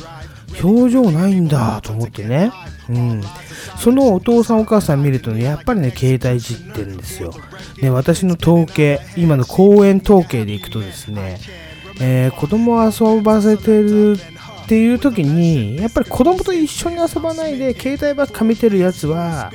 [0.63, 2.51] 表情ないんだと思ってね。
[2.89, 3.23] うん。
[3.77, 7.33] そのお父さんお母さん見るとね、やっぱりね、携帯いじってるんですよ。
[7.81, 11.39] ね、私の統計、今の公園統計でいくとですね、
[11.99, 14.17] えー、子供を遊ばせてる
[14.67, 19.51] っていう時に、やっぱり子供と一緒に遊ばないで、携帯ばっか見てるやつは、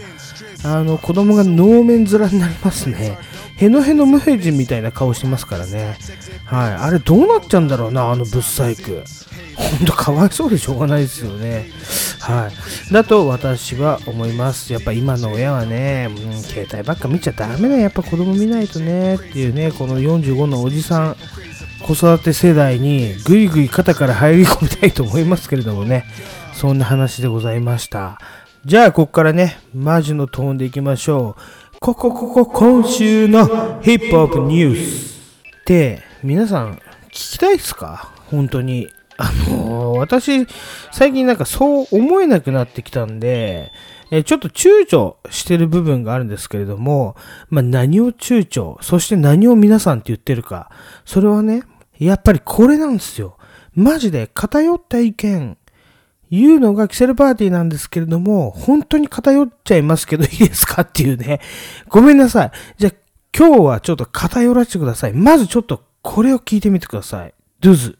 [0.65, 3.19] あの、子供が能面面になりますね。
[3.57, 5.97] へのへの無平人みたいな顔してますからね。
[6.45, 6.73] はい。
[6.73, 8.77] あれどうなっちゃうんだろうな、あのブッサイ
[9.55, 9.63] ク。
[9.63, 11.71] ほんとかわいそうでしょうがないですよね。
[12.21, 12.51] は
[12.91, 12.93] い。
[12.93, 14.73] だと私は思います。
[14.73, 17.77] やっぱ今の親はね、うん、携帯ばっか見ちゃダメだ。
[17.77, 21.17] やっぱ子供見ないとね、っていうね、この45のおじさん、
[21.83, 26.05] 子育て世代にぐいぐい肩から入り込みたいと思いますけれどもね、
[26.55, 28.21] そんな話でございました。
[28.65, 31.79] じゃあ、ここからね、マジのトーンでいきましょう。
[31.81, 35.19] ここ、ここ、今週のヒップホップニュース
[35.63, 36.75] って、皆さん
[37.09, 38.13] 聞きたいですか？
[38.31, 38.89] 本当に。
[39.19, 40.47] あのー、私、
[40.91, 43.71] 最近なんかそう思えなくなってきたんで、
[44.11, 47.17] えちょっと躊躇してる部分があるんですけれども、
[47.49, 50.71] まあ、何を躊躇、そして何を皆さんって言ってるか、
[51.07, 51.63] それはね、
[51.99, 53.39] やっぱりこれなんですよ。
[53.75, 55.57] マジで偏った意見、
[56.31, 61.41] 言うのがキセルパーティーなんですけれども、本当に偏っちゃいますけどいいですかっていうね。
[61.89, 62.51] ごめんなさい。
[62.79, 62.93] じゃあ
[63.37, 65.13] 今日はちょっと偏らせてください。
[65.15, 67.35] まずちょっとこれを聞いてみてください。
[67.61, 67.99] ドゥズ。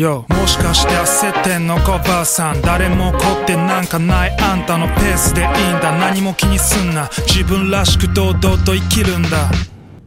[0.00, 9.50] よもしかして焦ってんのかばあさん誰も怒ってなんかないあんたのペースでいいんだ何も気にすんな自分らしく堂々と生きるんだ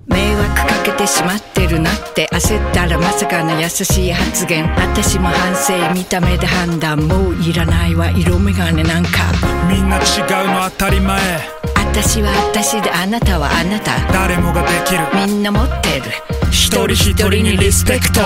[0.08, 4.70] 迷惑かけてしまってるなって焦ったらまさかの優しい発言。
[4.76, 7.00] 私も反省見た目で判断。
[7.00, 9.10] もういらないわ色眼鏡なんか。
[9.70, 11.20] みんな違うの当たり前。
[11.76, 13.98] 私は私であなたはあなた。
[14.12, 15.00] 誰もができる。
[15.28, 16.04] みんな持ってる。
[16.52, 18.22] 一人一人にリスペクト。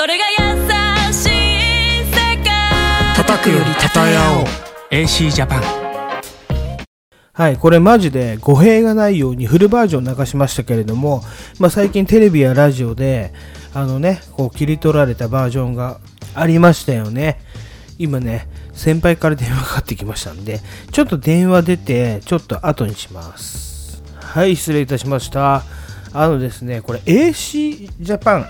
[0.00, 1.28] それが優しい
[2.06, 4.46] 世界叩くより叩え合おう
[4.90, 5.89] AC ジャパン
[7.40, 11.22] はい、これマジで語弊がないようにフルバージョン流しましたけれども、
[11.58, 13.32] まあ、最近テレビやラジオで、
[13.72, 16.00] あのね、こう切り取られたバージョンが
[16.34, 17.40] ありましたよね。
[17.96, 20.60] 今ね、先輩から電話かかってきましたんで、
[20.92, 24.02] ちょっと電話出て、ちょっと後にします。
[24.16, 25.64] はい、失礼いたしました。
[26.12, 28.46] あのですね、これ AC ジャパン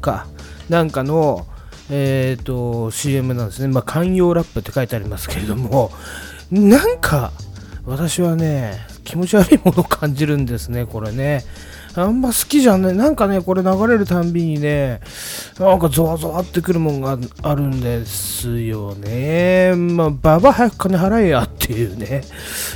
[0.00, 0.26] か。
[0.70, 1.46] なんかの、
[1.90, 3.68] えっ、ー、と、CM なんですね。
[3.68, 5.92] まあ、寛容ラップって書いてありますけれども、
[6.50, 7.30] なんか、
[7.86, 11.44] 私はね、気持ち悪いものを感じるんですね、これね。
[11.96, 12.96] あんま好きじゃない。
[12.96, 15.00] なんかね、これ流れるたんびにね、
[15.60, 19.74] なんかゾワゾワってくるもんがあるんですよね。
[19.76, 22.22] まあ、ババ早く金払えやっていうね、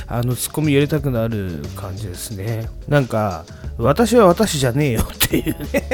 [0.07, 2.69] あの、ツッコミ入れたくなる感じですね。
[2.87, 3.43] なんか、
[3.77, 5.89] 私は私じゃねえよっていうね、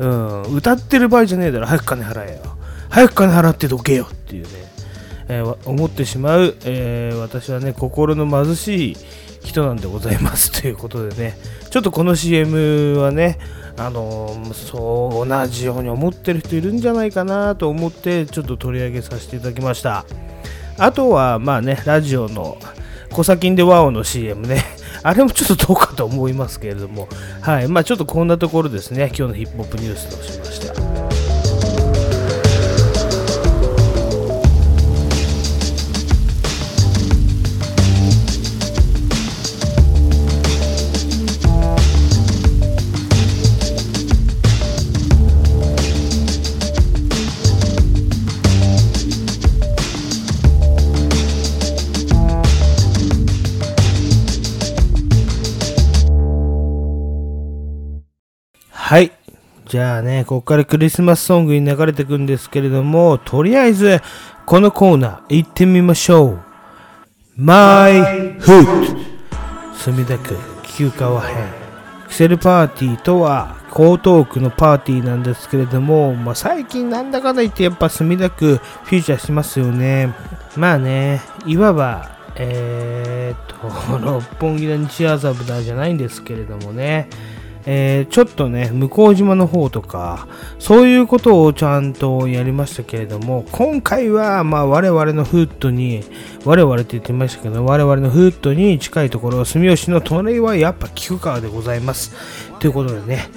[0.00, 2.56] うん、歌ってる場合じゃねえだろ、早く金払えよ。
[2.88, 4.65] 早く金払ってどけよっていうね、
[5.28, 8.96] えー、思ってしまう、えー、私はね、心の貧しい
[9.42, 10.52] 人なんでございます。
[10.60, 11.38] ということでね、
[11.70, 13.38] ちょっとこの CM はね、
[13.76, 20.04] あの、そう同じように思ってる人いるんじゃないかなと思ってちょっと取り上げさせていただきました。
[20.78, 22.58] あとはまあねラジオの
[23.10, 24.62] 「コサキンでワオ」の CM ね。
[25.02, 27.08] あれもちょっとどうかと思いますけれども。
[27.40, 27.68] はい。
[27.68, 29.12] まあちょっとこんなところですね。
[29.16, 31.15] 今日のヒップホップニュースとしました
[58.86, 59.10] はい。
[59.64, 64.00] じゃあね、ここからクリスマスソングに流れてくんですけれども、とりあえず、
[64.46, 66.40] このコーナー行ってみましょう。
[67.36, 68.00] マイ
[68.38, 71.48] フット墨田区旧川編。
[72.06, 80.14] クセルパーティーとは、江東区のパーティーなんですけれども、まあ、最近なんだかんだ言ってやっぱ墨田区フィーチャーしますよね。
[80.56, 87.10] まあね、いわばえー、と、六本木の日麻布だじゃないんですけれどもね、
[87.68, 90.28] えー、ちょっとね、向島の方とか、
[90.60, 96.04] そういうことをちゃんとやりましたけれども、今回は、まあ、我々のフットに、
[96.44, 102.14] 我々って言ってましたけど、我々のフットに近いところ、住吉の隣はやっぱ菊川でございます。
[102.60, 103.28] ということでね、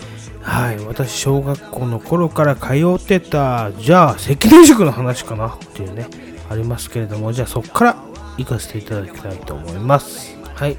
[0.41, 5.47] はい、私、小学校の頃から通ってた、じゃあ、関根塾の話かな？
[5.47, 6.07] っていうね、
[6.49, 8.03] ありますけれども、じゃあそこから
[8.37, 10.37] 行かせていただきたいと思います。
[10.53, 10.77] はい。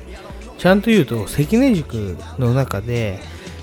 [0.57, 3.19] ちゃんと言うと、関根塾の中で、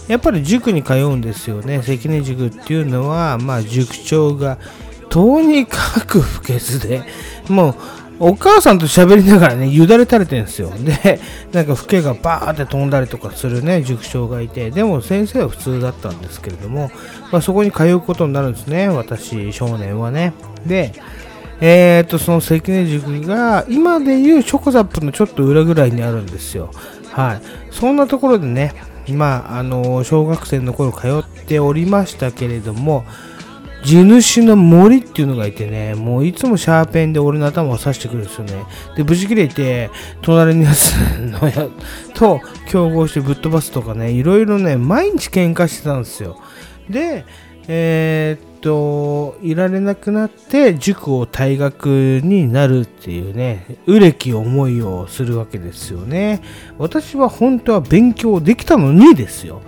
[0.07, 1.81] やっぱり塾に通うんですよね。
[1.83, 4.57] 関根塾っていうのは、まあ、塾長が、
[5.09, 7.01] とにかく不潔で、
[7.49, 7.75] もう、
[8.19, 10.71] お母さんと喋りながらね、よだれ垂れてるんですよ。
[10.71, 11.19] で、
[11.51, 16.89] なんか、フケがバーって飛んだりとかするね、塾長がいて、でも先生は普通だったんですけれども、
[17.31, 20.33] まあ、そこに通うことになるんですね、私、少年はね。
[20.65, 20.93] で、
[21.59, 26.71] えーと、その関根塾が、今でいうチョコザップのちょっと裏ぐらいにあるんですよ。
[27.11, 27.41] はい。
[27.71, 28.73] そんなところでね、
[29.13, 33.05] まあ、あの、小学生の頃通っておりましたけれども、
[33.83, 38.65] 地主の森っていうのがいてね、もういつもシャーペンで俺の頭を刺してくるんですよね。
[38.95, 39.89] で、無事切れて、
[40.21, 41.69] 隣のやつのや
[42.13, 46.37] と競合してぶっ飛ばすとかね、いろいろね、毎日喧嘩してたんですよ。
[46.89, 47.25] で、
[47.67, 56.41] えー、っと、いられなくなって塾を退学になるっていうね、うれき思いをするわけですよね。
[56.77, 59.61] 私は本当は勉強できたのにですよ。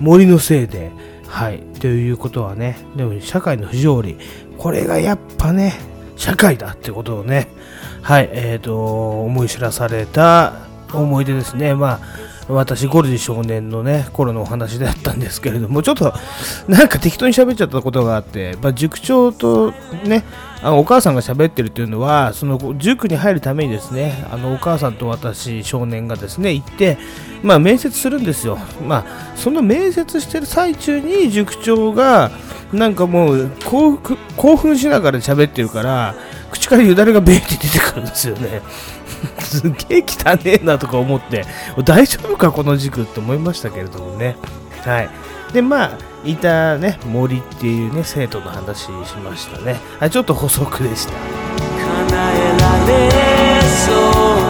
[0.00, 0.90] 森のせいで。
[1.26, 1.60] はい。
[1.78, 4.16] ということはね、でも社会の不条理。
[4.58, 5.74] これがやっぱね、
[6.16, 7.48] 社会だってことをね、
[8.02, 10.54] はい、えっ、ー、と、思い知らされた
[10.92, 11.74] 思い出ですね。
[11.74, 12.00] まあ、
[12.50, 16.12] 私、ゴルジ少年のね、頃のお話だったんですけれども、ちょっと、
[16.68, 19.72] なんか適当に喋っちゃったことがあって、まあ、塾長と
[20.04, 20.24] ね、
[20.62, 26.98] あのお母さんが喋ってるっていうのは、その塾に入るためにですね、あのお母さんと私、少年がですね、行って、
[27.42, 28.58] まあ、面接するんですよ。
[28.86, 32.30] まあ、その面接してる最中に塾長が、
[32.72, 33.50] なんかもう
[34.36, 36.14] 興奮しながら喋ってるから、
[36.50, 38.62] 口からよだれがベーって出てくるんですよね。
[39.40, 41.44] すげえ汚ねえなとか思って、
[41.84, 44.36] 大丈夫かこの軸って思いましたけれどもね。
[44.84, 45.10] はい。
[45.52, 45.90] で、まあ、
[46.24, 48.90] いたね、森っていうね、生徒の話し
[49.24, 49.76] ましたね。
[49.98, 51.12] はい、ちょっと補足でした。
[51.12, 54.49] 叶えられそう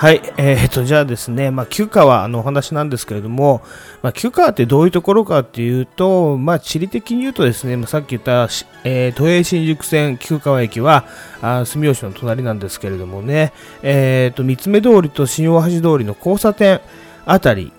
[0.00, 3.60] はい、えー、と、じゃあですね、まあ、旧川のお話なんですけれども、
[4.00, 8.48] まあ、旧川ってどういうところかっていうと、まあ、地理的に言うとですね、まあ、さっき言った、
[8.84, 11.04] えー、都営新宿線旧川駅は、
[11.42, 16.80] あ住吉の隣なんですけれどもね、えー、と、三つ目通りと新大橋通りの交差点
[17.26, 17.70] あたり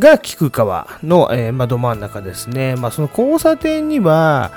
[0.00, 2.74] が菊川の、えー、まあ、ど真ん中ですね。
[2.74, 4.50] まあ、その交差点には、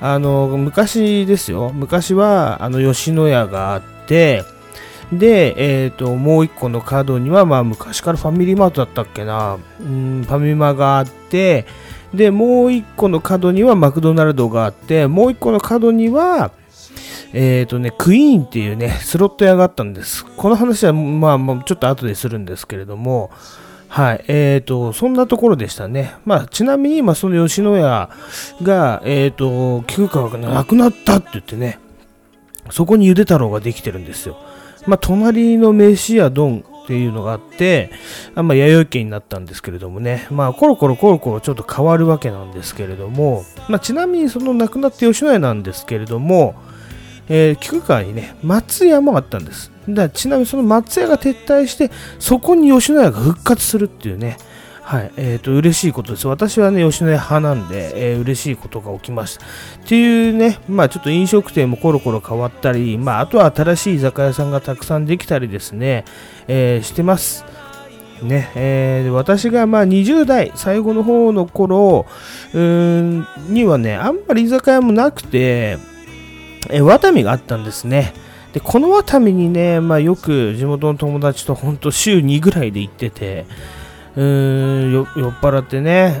[0.00, 1.70] あの、昔ですよ。
[1.72, 4.42] 昔は、あの、吉野家があって、
[5.12, 11.66] で、え、ー、と、もう一個の角には、まあ、昔からファミリーマートだったっけな、うん、ファミマがあって、
[12.14, 16.52] で、もう一個の角にはマクドナルドがあって、もう一個の角には、
[17.32, 20.24] えっ、ー、とね、クイーンっていうね、スロット屋があったんです。
[20.24, 23.30] この話は、まあ、まあ、ちょっと後でするんですけれども、
[23.88, 24.24] はい。
[24.28, 26.14] えっ、ー、と、そんなところでしたね。
[26.24, 28.10] まあ、ちなみに、まあ、その吉野家
[28.62, 31.78] が、えっ、ー、と、菊川がなくなったって言ってね、
[32.70, 34.36] そこにゆで太郎ができてるんですよ。
[34.86, 37.90] まあ、隣の飯屋ドンっていうのがあって、
[38.34, 46.54] あまあ、弥生家になったんですけれどもね、まあ、コロコロコロコロちょっと変わるわけなんですけれども、まあ、ちなみにその亡くなった吉野家なんですけれども、
[47.28, 49.70] えー、菊川にね、松屋もあったんです。
[49.88, 54.36] だちなみにその松屋が撤退して、そこに吉野家が復活するっていうね、
[54.90, 56.26] はい、えっ、ー、と、嬉しいことです。
[56.26, 59.44] 私はね、吉野家派なんで、えー、嬉しいことが起きました。
[59.44, 59.48] っ
[59.86, 66.04] ていうね、まあちょっと飲食店もコロコロ変わったり、まああとは新しい居酒屋さんがたくさんできたりですね、
[66.48, 67.44] えー、してます。
[68.20, 72.04] ね、えー、私がまあ20代最後の方の頃
[72.52, 75.78] うんにはね、あんまり居酒屋もなくて、
[76.68, 78.12] えー、ワタミがあったんですね。
[78.52, 83.46] でこの熱海にね、まあ、よく地元の友達と本当週2ぐらいで行ってて
[84.16, 85.06] 酔っ
[85.40, 86.20] 払ってね、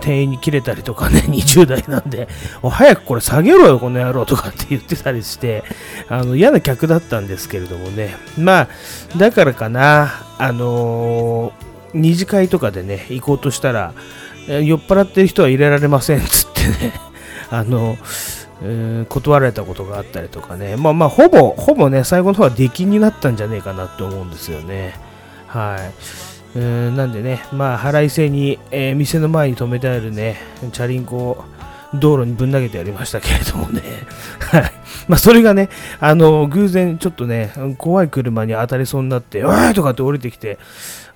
[0.00, 2.28] 店員に切れたりとかね 20代なんで
[2.62, 5.62] 早くこれ下げろよこの野郎とかって言ってたりして
[6.08, 8.68] あの嫌な客だったんですけれどもねまあ
[9.16, 11.64] だからかなあのー
[11.96, 13.92] 二次会とかでね行こうとしたら
[14.48, 16.92] 酔っ払ってる人は入れられませんっつってね
[17.50, 18.44] あのー
[19.08, 24.94] 断られたことがあったりとかね、まあまあ、ほぼ、ほぼね、最後の方は出禁になったんじゃねえかなって思うんですよね。
[25.48, 26.33] はい。
[26.56, 30.36] うんなんでね、まあ、払い制に、えー店の前に止めてあるね、
[30.72, 31.44] チャリンコを
[31.94, 33.82] 道路にぶん投げてやりましたけれどもね。
[34.40, 34.72] はい。
[35.08, 35.68] まあ、それがね、
[36.00, 40.58] あの、偶然ちょっとね、怖い車に当たりそうになって、おいとかって降りてきて、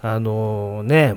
[0.03, 1.15] あのね、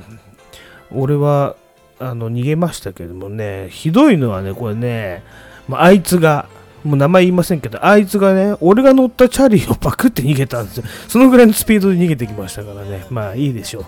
[0.92, 1.56] 俺は、
[2.00, 5.24] あの、逃げましたけれどもね、ひどいのはね、これね、
[5.68, 6.48] まあ、あいつが、
[6.84, 10.84] もう名前言いませんけど、あいつがね、俺が乗ったチャリをパクって逃げたんですよ。
[11.08, 13.06] そのぐらいのスピードで逃げてきましたからね。
[13.12, 13.86] まあいいでしょう。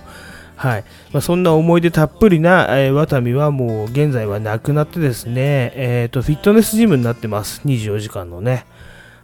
[0.63, 0.85] はい。
[1.11, 7.61] まあ、そんな思い出たっぷりな、えー、ワタミはもう現在はなくなってですね、えっ、と、フィットネスジムになってます。
[7.65, 8.65] 24時間のね。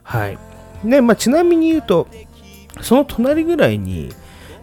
[0.04, 0.38] はい。
[0.84, 2.10] ね、まあちなみに言うと、
[2.82, 4.10] その隣ぐらいに、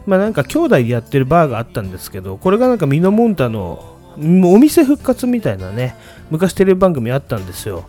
[0.05, 5.97] まあなんか兄弟でやってるバーがあったんですけど、これがなんかミノモンタのお店復活みたいなね、
[6.31, 7.87] 昔テレビ番組あったんですよ。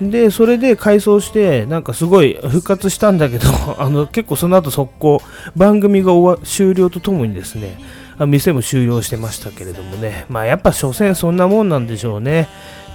[0.00, 3.46] で、それで改装して、なんかすごい復活したんだけど、
[3.78, 5.22] あの結構その後速攻、
[5.54, 6.12] 番組が
[6.42, 7.78] 終了とともにですね、
[8.24, 12.48] 店も終了してましたけれどもね、まあやっぱ所詮そんなもんなんでしょうね、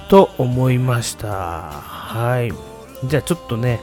[0.09, 1.27] と思いました。
[1.27, 2.51] はい。
[3.07, 3.79] じゃあちょっとね、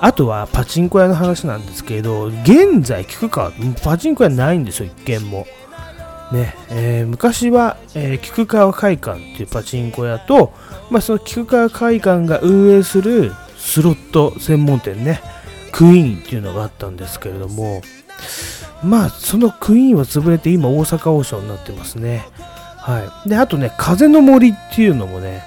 [0.00, 3.52] あとはパチンコ屋の話なんですけど、現在聞くか、
[3.82, 5.46] パチンコ屋ないんですよ、一軒も。
[6.32, 10.52] ねえー昔は、えー菊川会館っていうパチンコ屋と、
[10.90, 15.20] まあ、その菊川会館が運営するスロット専門店ね、
[15.72, 17.82] クイーンっていうのがあったんですけれども、
[18.82, 22.26] まあ、そのクイーンは潰れて今大阪王将になってますね。
[22.78, 23.28] はい。
[23.28, 25.44] で、あとね、風の森っていうのもね、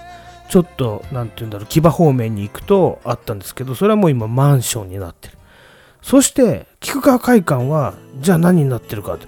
[0.49, 5.37] ちょっと、なんて言うんだろう、木場方面に行くとあったんですけど、それはもう今マンションになってる。
[6.03, 9.25] そして、菊川会館は、じゃあ何になってるかって。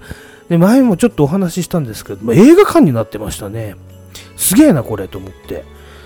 [0.48, 3.74] で、前もちょっとお話ししたんですけど、まあ映画館になってましたね。
[4.36, 5.64] すげえな、これと思って。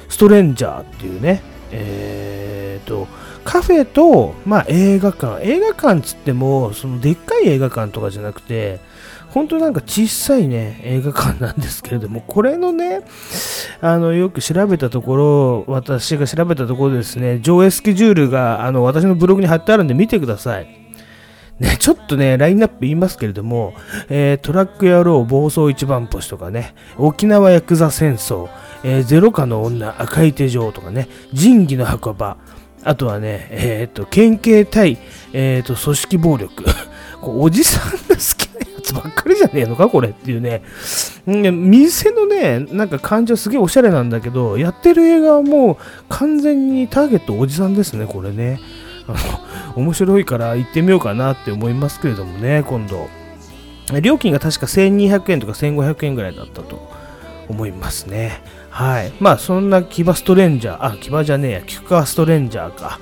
[0.09, 3.07] ストレンジャーっていうね、えーと、
[3.51, 5.41] カフェと、まあ映画館。
[5.43, 8.79] 映画館つっても、そのでっかい映画館とかじゃなくて、
[9.31, 13.01] 本当なんか小さいね、映画館なんですけれども、これのね、
[13.81, 20.69] あの、よく調べたところ、私が調べたところですね、上映スケジュールが、あの、私のブログに貼ってあるんで見てください。
[21.59, 23.75] ね、ちょっとね、ラインナップ言いますけれども、
[24.09, 28.49] えートラック野郎暴走一番星とかね、沖縄ヤクザ戦争、
[28.83, 32.39] えーゼロ化の女赤い手錠とかね、仁義の墓場、
[32.83, 34.99] あとはね、えっ、と、県警対、
[35.33, 36.65] えっ、と、組織暴力。
[37.23, 39.89] おじさんが好きなやつばっかりじゃねえのか？
[39.89, 40.63] これっていうね。
[41.27, 45.77] 店のね、なんか感じはすげえおしゃれなんだけど、やってる映画はもう
[46.09, 48.59] 完全にターゲットおじさんですね、これね。
[49.07, 49.13] あ
[49.77, 53.09] の面白いから行ってみようかなって思いますけれどもね、今度。
[54.01, 57.00] 料金が確か1200円とか1500円ぐらいだったと
[57.51, 58.43] 思いますね。
[58.71, 59.13] はい。
[59.21, 63.01] まあ、そんなキバストレンジャー、あ、キバじゃねえや、菊川ストレンジャーか。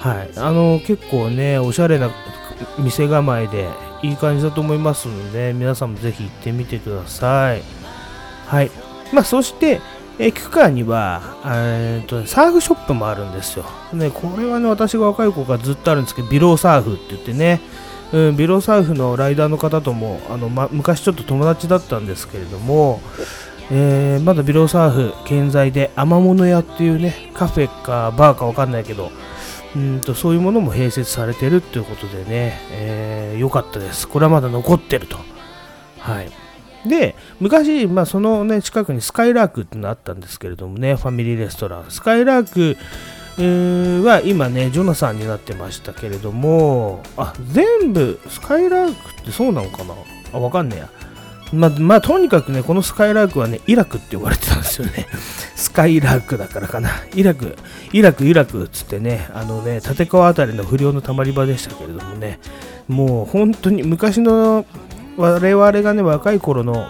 [0.00, 0.30] はい。
[0.36, 2.10] あの、結構ね、おしゃれな
[2.78, 3.68] 店構えで
[4.02, 7.62] いい感じだと思いますので、皆さんもぜひ行ってみてください。
[8.46, 8.70] はい。
[9.12, 9.80] まあ、そして、
[10.20, 13.64] え菊川には、えーとねサーフショップもあるんですよ。
[13.92, 17.60] ね、これはね、私が若い子からずっとあるんですけど、ビローサーフって言ってね、
[18.12, 23.00] うん、ビローサーフのライダーの方ともあの、ま、昔ちょっと友達だったんですけれども、
[23.70, 29.10] えーまだビローサーフ健在で雨物屋っていうねカフェかバーかわかんないけど
[29.76, 34.08] うんとそういうものも併設されてるっていうことでね、えー、よかったです。
[34.08, 35.18] これはまだ残ってると。
[35.98, 36.30] はい。
[36.88, 41.84] で昔、まあ、その、ね、近くにスカイラークってのあったんですけれどもねファミリーレストラン。
[41.90, 49.94] スカイラークーは今ね、ジョナサンになってましたけれども、あ、全部、スカイラークってそうなのかな？
[50.32, 50.88] あ、わかんねえや。
[51.52, 55.06] まあ、まあ、とにかくね、このスカイラークはね、イラクって呼ばれてたんですよね。
[55.56, 56.90] スカイラークだからかな。
[57.14, 57.56] イラク、
[57.92, 62.38] イラク、イラクっつってね、あのね、立川あたりの不良のたまり場でしたけれどもね、
[62.86, 64.66] もう本当に昔の
[65.16, 66.86] 我々がね、若い頃の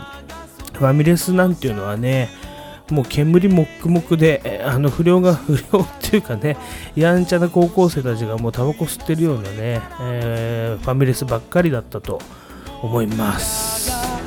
[0.75, 2.29] ファミレスなんていうのはね、
[2.91, 6.57] もう煙もっくもくで、えあの不良が 不良っていうかね、
[6.97, 12.21] やんちゃな高校生たちがもうタバコ吸ってるようなね、えーファミレスばっかりだったと
[12.83, 14.18] 思います。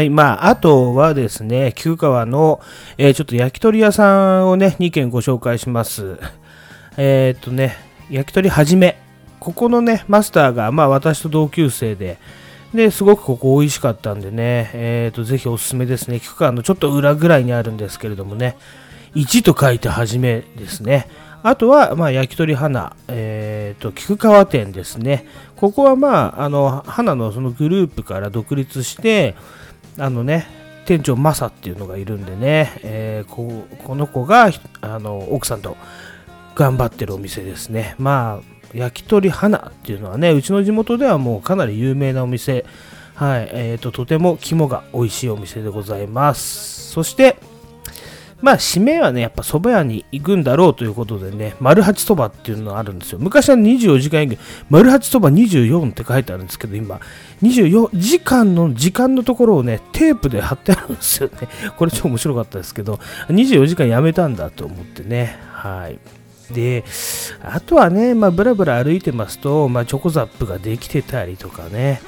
[0.00, 0.08] はい。
[0.08, 2.62] まあ、あとはですね、旧川の、
[2.96, 6.18] えーちょっと焼き鳥屋さんをね、2軒ご紹介します。
[6.96, 7.76] えっとね、
[8.08, 8.96] 焼き鳥はじめ。
[9.40, 12.16] ここのね、マスターが、まあ、私と同級生で、
[12.72, 16.18] で、すごくここ美味しかったんでね、えーっと、ぜひおすすめですね。
[16.18, 18.56] 菊川のちょっと裏ぐらいにあるんですけれどもね、
[19.14, 21.08] 1と書いてはじめですね。
[21.42, 25.26] あとは、まあ、焼き鳥花、えー、と、菊川店ですね。
[25.56, 29.34] ここは、まあ、あの、花のそのグループから独立して、
[29.98, 30.46] あのね、
[30.86, 35.76] 店長マサっていうのがいるんでね、えーここの子が、あの、奥さんと
[36.54, 37.94] 頑張ってるお店ですね。
[37.98, 42.64] まあ、焼き鳥花っていうのはね、うちの地元ではもうかなり有名なお店。
[43.14, 46.90] はい、えー、と、とても肝が美味しいお店でございます。
[46.90, 47.36] そして、
[48.42, 53.18] まあ、締めはね、やっぱ蕎麦屋に行くんだろうということでね、丸八蕎麦っていうのがあるんですよ。
[53.20, 54.36] 昔は24時間営業、
[54.70, 57.00] 丸八蕎麦24って書いてあるんですけど、今、
[57.42, 61.48] 24時間の時間のところをね、テープで貼ってあるんですよね。
[61.76, 65.98] これ超面白かったですけど、24時間やめたんだと思ってね、はい。
[66.54, 66.84] で、
[67.42, 72.00] あとはね、まあ、ブラブラ歩いてますと、まあ、チョコザップができてたりとかね、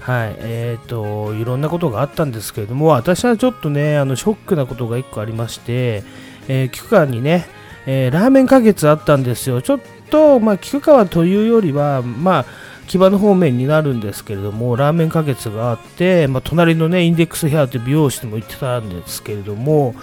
[0.00, 6.02] はい、えっ、と、いろんなことがあったんですけれども、私はちょっとね、あの、ショックなことが1個ありまして、
[6.48, 7.46] えー、菊川にね、
[7.86, 9.62] えーラーメン花月あったんですよ。
[9.62, 9.80] ちょっ
[10.10, 12.46] と、まあ、菊川というよりは、まあ、
[12.86, 19.94] 木場の方面になるんですけれども、ラーメン花月があって、まあ、隣のね、インデックスヘアという美容室にも行ってたんですけれども、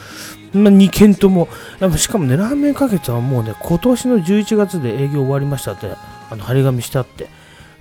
[0.53, 1.49] まあ、2軒とも、
[1.97, 5.87] しかもね、ラーメン花月はもうね、今年の11月で営業終わりましたって、
[6.29, 7.27] あの、張り紙してあって、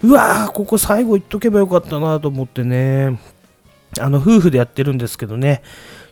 [0.03, 3.19] うわー、ここ最後行っとけばよかったなと思ってね、
[3.99, 5.63] あの、夫婦でやってるんですけどね、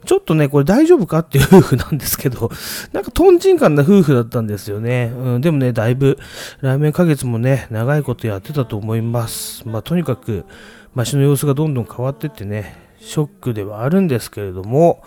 [0.05, 2.51] ちょっとね、これ大丈夫かっていう夫婦なんですけど、
[2.93, 5.13] なんかトンチンカンな夫婦だったんですよね。
[5.15, 6.19] うん、でもね、だいぶ、
[6.61, 9.67] ラーメン花月もね、長いことやってたと思います。
[9.69, 10.45] まあ、とにかく、
[10.95, 15.03] 街の様子がどんどん変わってってね、ショックではあるんですけれども、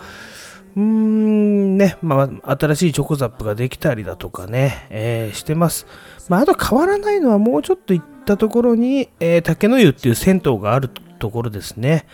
[0.76, 5.88] うーんね、まあ、新しいチョコザップができたりだとかね、えーしてます。
[6.30, 12.06] まあ、あと変わらないのはもうちょっと行ったところに、えー竹の湯っていう銭湯があるところですね。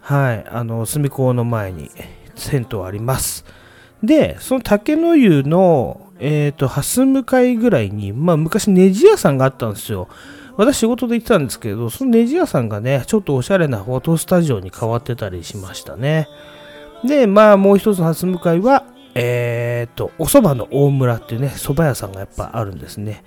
[0.00, 1.90] はい、あの、隅港の前に
[2.34, 3.44] 銭湯あります。
[4.02, 10.08] で、その竹の湯の、えっ、と、蓮向かいぐらいに、まあ、昔ネジ屋さんがあったんですよ。
[10.56, 16.28] 私仕事で行ってたんですけど、そのネジ屋さんがね、ちょっとおしゃれなフォトスタジオに変わってたりしましたね。
[17.04, 18.84] で、まあ、もう一つの蓮向かいは、
[19.14, 23.24] えっ、と、お蕎麦の大村っていうね、蕎麦屋さんがやっぱあるんですね。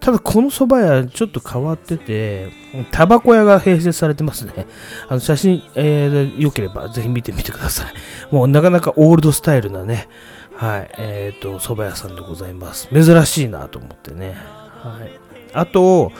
[0.00, 2.52] ただ、この蕎麦屋、ちょっと変わってて、
[2.90, 4.66] タバコ屋が併設されてますね。
[5.08, 8.34] あの写真、えー、良ければぜひ見てみてください。
[8.34, 10.08] もうなかなかオールドスタイルなね、
[10.54, 12.88] はい、えっ、と、蕎麦屋さんでございます。
[12.92, 14.36] 珍しいなと思ってね。
[14.82, 15.28] はい。
[15.52, 16.12] あと、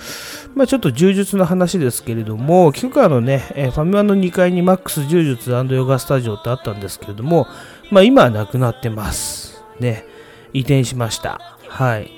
[0.55, 7.47] まあちょっと柔術の話ですけれども、菊川のね、えーファミマの2階にマックス柔術ヨガスタジオってあったんですけれども、
[7.91, 9.63] まあ今はなくなってます。
[9.79, 10.05] ね、
[10.53, 11.41] 移転しました。
[11.69, 12.11] はい。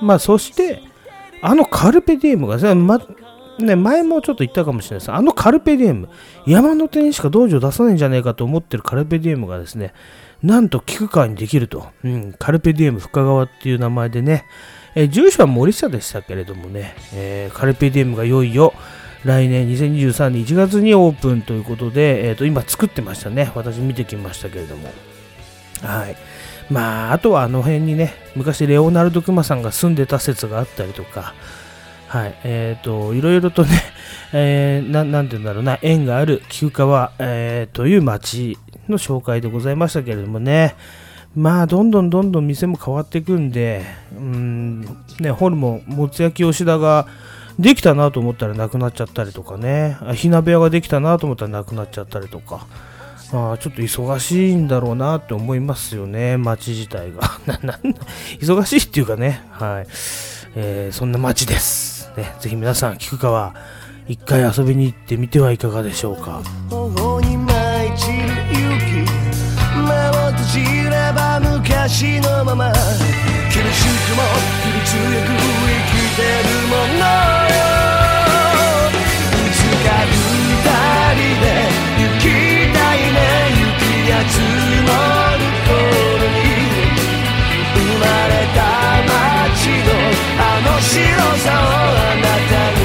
[0.00, 0.82] まあそして、
[1.42, 3.00] あのカルペディエムがね、ま、
[3.58, 5.12] ね、前もちょっと言ったかもしれないです。
[5.12, 6.08] あのカルペディエム、
[6.46, 9.94] 山手にしか道場出さないんじゃないかと思ってるカルペディエムがですね、
[10.42, 11.88] なんと菊川にできると。
[12.04, 14.44] うん、カルペディエム深川っていう名前でね、
[14.94, 18.72] え住所は森下でしたけれどもね、えーカルペディエムがいよいよ
[19.24, 23.50] 来年2023年1月にオープンということで、えー、と今作ってましたね。
[23.54, 24.88] 私見てきましたけれども。
[25.82, 26.16] はい。
[26.70, 31.34] まあ、あとはあの辺にね、昔レオナルド・クマさんが住んでた説があったりとか、
[32.08, 33.70] はい、えっ、と、いろいろとね、
[34.32, 38.58] えーななんて言うんだろうな、縁がある旧川、えーという町
[38.88, 40.74] の紹介でございましたけれどもね、
[41.36, 43.84] まあ、どんどんどんどん店も変わっていくんで、
[44.16, 44.80] うん、
[45.20, 47.06] ね、ホルモン、もつ焼き吉田が
[47.58, 52.66] できたなと思ったらなくなっちゃったりとかね、あ火鍋屋ができたなと思ったらなくなっちゃったりとか、
[53.32, 57.20] あちょっと忙しいんだろうなって思いますよね、街自体が。
[58.40, 59.86] 忙しいっていうかね、はい。
[60.56, 62.10] えーそんな街です。
[62.16, 63.54] ね、ぜひ皆さん、菊川、
[64.08, 66.40] 一回遊びに行ってみてはいかがでしょうか。
[66.70, 68.18] 頬に舞い散る
[68.50, 69.10] 雪
[69.76, 74.22] 目を閉じれば昔のまま厳しくも
[74.62, 76.76] 切り強く生きてるも
[77.42, 77.47] の
[84.18, 84.24] 生
[88.00, 88.58] まれた
[89.06, 89.94] 街の
[90.40, 90.96] あの白
[91.38, 92.77] さをあなたに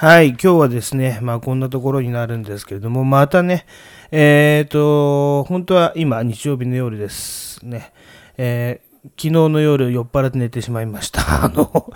[0.00, 3.66] はい、今日はですね、まあこんなところになるんですけれども、またね、
[4.10, 7.92] えっ、と、本当は今日曜日の夜ですね。
[8.38, 11.22] えー昨日の夜酔っ払って寝てしまいました。
[11.44, 11.90] あの、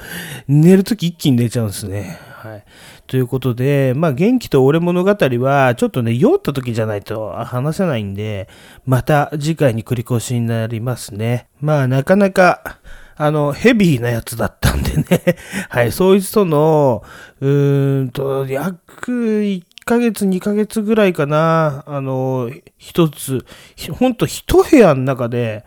[0.49, 2.19] 寝るとき一気に寝ちゃうんですね。
[2.37, 2.65] はい。
[3.07, 8.49] ということで、まあ元気と俺物語は、ちょっとね、酔った時じゃないと話せないんで、
[8.87, 11.47] また次回に繰り越しになりますね。
[11.61, 12.79] まあなかなか、
[13.17, 15.05] あの、ヘビーなやつだったんでね。
[15.69, 17.03] はい、そいつとの、
[17.41, 19.12] うーんと、約
[19.43, 21.85] 1ヶ月、2ヶ月ぐらいかな。
[21.87, 23.45] あの、一つ、
[23.93, 25.65] ほんと一部屋の中で、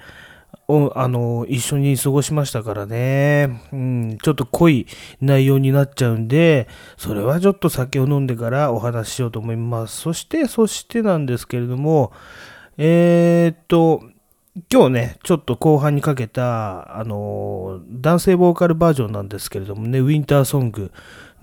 [0.96, 3.62] あの、一緒に過ごしましたからね。
[3.72, 4.86] うん、ちょっと濃い
[5.22, 6.68] 内容になっちゃうんで、
[6.98, 10.02] それはちょっと酒を飲んでからお話ししようと思います。
[10.02, 12.12] そして、そしてなんですけれども、
[12.78, 14.04] えー、っと、
[14.72, 20.92] 今日ね、ちょっと後半にかけた、あの、男性ボーカルバージョンなんですけれどもね、ウィンターソング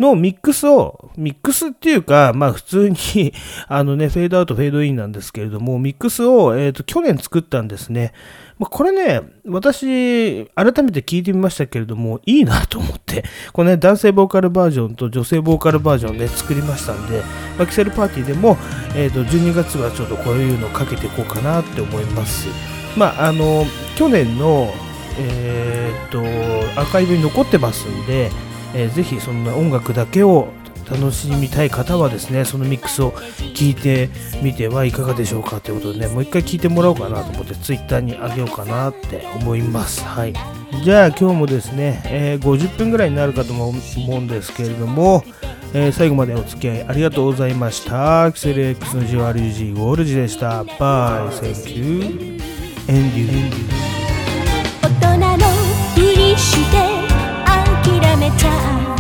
[0.01, 3.33] のミックスを、ミックスっていうか、まあ普通に、
[3.69, 8.12] あのね、フェードアウト、フェードインなんですけれども、ミックスを、えっ、と、去年作ったんですね。
[8.59, 17.23] まあ、これね、私、改めて聞いてみましたけれども、いいなと思って、このね、男性ボーカルバージョンと女性ボーカルバージョンで作りましたんで、
[17.59, 18.57] マキセルパーティーでも、
[18.97, 22.74] えっ、と、12月はちょっとこういうのをかけていこうかなって思います。
[22.97, 23.65] まあ、あの、
[23.97, 24.73] 去年の、
[25.19, 28.31] えっ、と、アーカイブに残ってますんで、
[28.75, 30.49] えーぜひそんな音楽だけを
[30.91, 34.11] 楽しみたい方はですね、そのミックスを聞いて
[34.43, 40.05] みてはいかがでしょうかということでね、もう一回聞いてもらおうかなと思って、ツイッターにあげようかなって思います。
[40.05, 40.35] はい。
[40.83, 45.25] じゃあ今日もですね、えー50分ぐらいになるかと思うんですけれども、
[45.73, 48.31] えー最後までお付き合いありがとうございました。
[48.33, 50.65] キセル X の GRUG ウォルジでした。
[50.65, 52.54] バイ、
[52.87, 53.64] Thank you, and you.
[54.82, 55.47] 大人の
[55.95, 56.76] ふりして
[57.47, 58.95] 諦めちゃう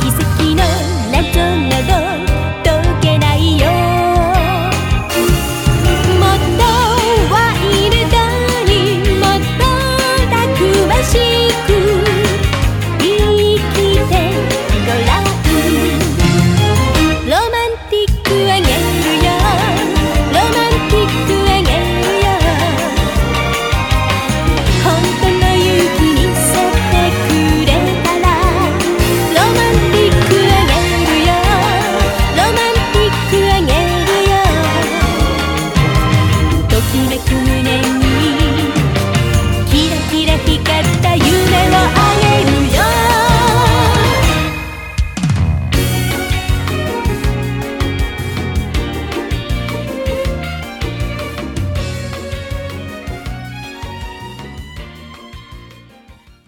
[0.00, 0.64] 奇跡の
[1.12, 1.20] 謎
[1.68, 2.09] など